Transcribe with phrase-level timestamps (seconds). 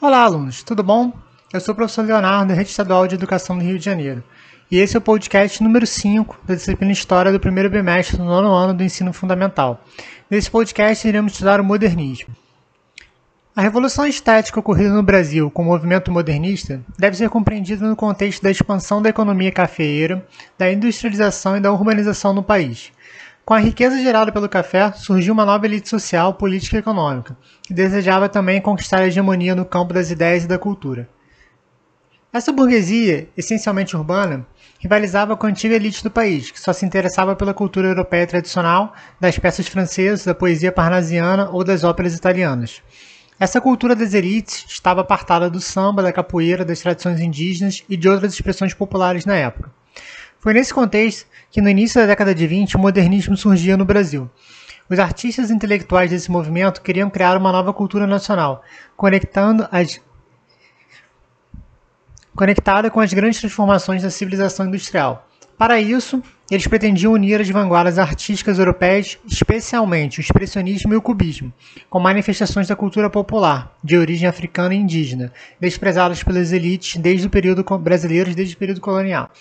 [0.00, 1.12] Olá, alunos, tudo bom?
[1.52, 4.22] Eu sou o professor Leonardo, da Rede Estadual de Educação do Rio de Janeiro,
[4.70, 8.52] e esse é o podcast número 5 da disciplina História do primeiro bimestre do nono
[8.52, 9.84] ano do ensino fundamental.
[10.30, 12.32] Nesse podcast, iremos estudar o modernismo.
[13.56, 18.40] A revolução estética ocorrida no Brasil com o movimento modernista deve ser compreendida no contexto
[18.40, 20.24] da expansão da economia cafeeira,
[20.56, 22.92] da industrialização e da urbanização no país.
[23.48, 27.72] Com a riqueza gerada pelo café, surgiu uma nova elite social, política e econômica, que
[27.72, 31.08] desejava também conquistar a hegemonia no campo das ideias e da cultura.
[32.30, 34.46] Essa burguesia, essencialmente urbana,
[34.78, 38.92] rivalizava com a antiga elite do país, que só se interessava pela cultura europeia tradicional,
[39.18, 42.82] das peças francesas, da poesia parnasiana ou das óperas italianas.
[43.40, 48.10] Essa cultura das elites estava apartada do samba, da capoeira, das tradições indígenas e de
[48.10, 49.77] outras expressões populares na época.
[50.40, 54.30] Foi nesse contexto que, no início da década de 20, o modernismo surgia no Brasil.
[54.88, 58.62] Os artistas intelectuais desse movimento queriam criar uma nova cultura nacional,
[58.96, 60.00] conectando as
[62.34, 65.28] conectada com as grandes transformações da civilização industrial.
[65.58, 71.52] Para isso, eles pretendiam unir as vanguardas artísticas europeias, especialmente o expressionismo e o cubismo,
[71.90, 77.30] com manifestações da cultura popular, de origem africana e indígena, desprezadas pelas elites desde o
[77.30, 79.32] período brasileiros desde o período colonial.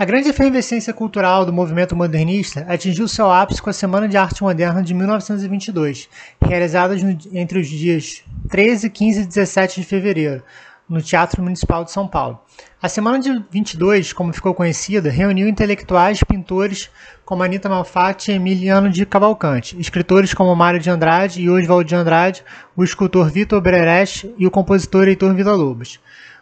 [0.00, 4.44] A grande efervescência cultural do movimento modernista atingiu seu ápice com a Semana de Arte
[4.44, 6.08] Moderna de 1922,
[6.40, 6.94] realizada
[7.32, 10.40] entre os dias 13, 15 e 17 de fevereiro,
[10.88, 12.38] no Teatro Municipal de São Paulo.
[12.80, 16.88] A Semana de 22, como ficou conhecida, reuniu intelectuais, pintores
[17.24, 21.96] como Anita Malfatti e Emiliano de Cavalcante, escritores como Mário de Andrade e Oswald de
[21.96, 22.44] Andrade,
[22.76, 25.98] o escultor Vitor Brerecht e o compositor Heitor Villa-Lobos.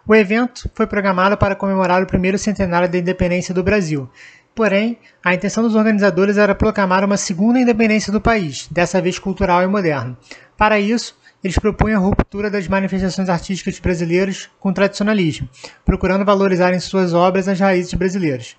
[0.08, 4.08] O evento foi programado para comemorar o primeiro centenário da independência do Brasil.
[4.54, 9.64] Porém, a intenção dos organizadores era proclamar uma segunda independência do país, dessa vez cultural
[9.64, 10.16] e moderna.
[10.56, 15.48] Para isso, eles propunham a ruptura das manifestações artísticas brasileiras com o tradicionalismo,
[15.84, 18.56] procurando valorizar em suas obras as raízes brasileiras.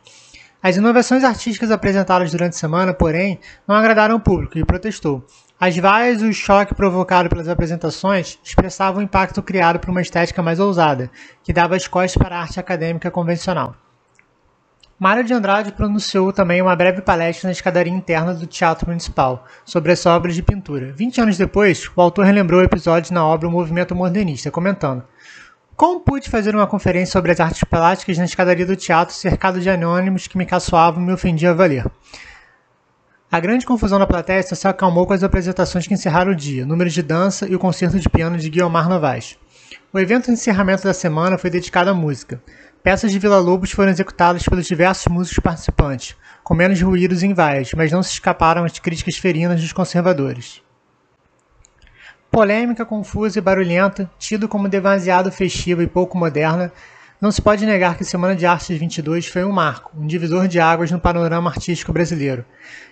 [0.61, 5.25] As inovações artísticas apresentadas durante a semana, porém, não agradaram o público e protestou.
[5.59, 10.43] As vaias e o choque provocado pelas apresentações expressavam o impacto criado por uma estética
[10.43, 11.09] mais ousada,
[11.43, 13.75] que dava as costas para a arte acadêmica convencional.
[14.99, 19.91] Mário de Andrade pronunciou também uma breve palestra na escadaria interna do Teatro Municipal sobre
[19.91, 20.91] as obras de pintura.
[20.91, 25.03] Vinte anos depois, o autor relembrou episódios na obra O Movimento Modernista, comentando:
[25.75, 29.71] Como pude fazer uma conferência sobre as artes plásticas na escadaria do teatro cercado de
[29.71, 31.85] anônimos que me caçoavam e me ofendiam a valer?
[33.29, 36.65] A grande confusão na plateia só se acalmou com as apresentações que encerraram o dia,
[36.65, 39.37] números de dança e o concerto de piano de Guiomar Novaes.
[39.91, 42.41] O evento de encerramento da semana foi dedicado à música.
[42.81, 47.73] Peças de Vila Lobos foram executadas pelos diversos músicos participantes, com menos ruídos em vaias,
[47.75, 50.61] mas não se escaparam às críticas ferinas dos conservadores.
[52.31, 56.71] Polêmica, confusa e barulhenta, tido como demasiado festiva e pouco moderna,
[57.19, 60.59] não se pode negar que Semana de Artes 22 foi um marco, um divisor de
[60.59, 62.45] águas no panorama artístico brasileiro.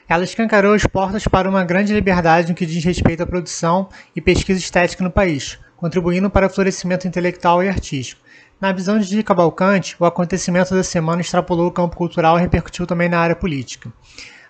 [0.10, 4.22] Ela escancarou as portas para uma grande liberdade no que diz respeito à produção e
[4.22, 8.22] pesquisa estética no país, contribuindo para o florescimento intelectual e artístico.
[8.60, 13.10] Na visão de Cavalcante, o acontecimento da semana extrapolou o campo cultural e repercutiu também
[13.10, 13.92] na área política.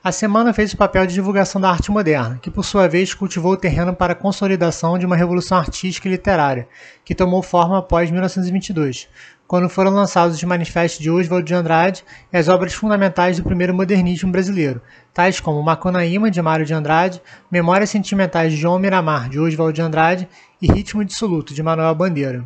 [0.06, 3.53] A semana fez o papel de divulgação da arte moderna, que por sua vez cultivou
[3.53, 6.68] o terreno para a consolidação de uma revolução artística e literária,
[7.03, 9.09] que tomou forma após 1922,
[9.47, 13.73] quando foram lançados os manifestos de Oswald de Andrade e as obras fundamentais do primeiro
[13.73, 14.81] modernismo brasileiro,
[15.13, 19.81] tais como Macunaíma, de Mário de Andrade, Memórias Sentimentais de João Miramar, de Oswald de
[19.81, 20.28] Andrade
[20.61, 22.44] e Ritmo Dissoluto, de Manuel Bandeira.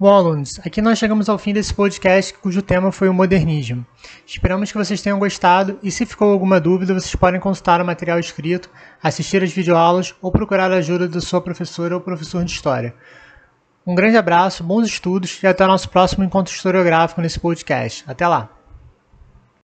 [0.00, 3.84] Bom, alunos, aqui nós chegamos ao fim desse podcast cujo tema foi o modernismo.
[4.24, 8.20] Esperamos que vocês tenham gostado e se ficou alguma dúvida, vocês podem consultar o material
[8.20, 8.70] escrito,
[9.02, 12.94] assistir às videoaulas ou procurar a ajuda da sua professora ou professor de história.
[13.88, 18.04] Um grande abraço, bons estudos e até o nosso próximo encontro historiográfico nesse podcast.
[18.06, 18.57] Até lá!